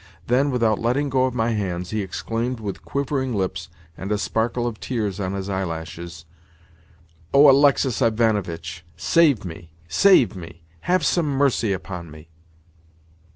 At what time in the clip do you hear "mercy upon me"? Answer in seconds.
11.27-12.29